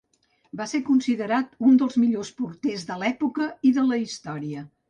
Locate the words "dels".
1.83-1.99